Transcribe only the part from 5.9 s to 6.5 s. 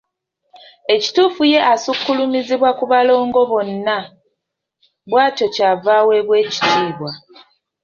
aweebwa